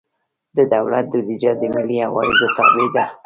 [0.57, 3.05] د دولت بودیجه د ملي عوایدو تابع ده.